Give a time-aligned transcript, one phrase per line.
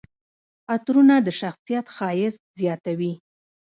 [0.73, 3.13] عطرونه د شخصیت ښایست زیاتوي.